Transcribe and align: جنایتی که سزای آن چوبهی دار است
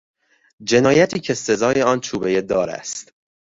جنایتی 0.63 1.19
که 1.19 1.33
سزای 1.33 1.81
آن 1.81 1.99
چوبهی 1.99 2.41
دار 2.41 2.69
است 2.69 3.13